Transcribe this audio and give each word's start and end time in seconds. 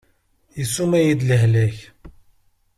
Isuma-yi-d 0.63 1.21
lehlak. 1.29 1.77